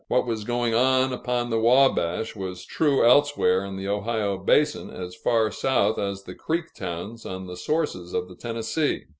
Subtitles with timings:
[0.07, 5.13] What was going on upon the Wabash, was true elsewhere in the Ohio basin, as
[5.13, 9.03] far south as the Creek towns on the sources of the Tennessee.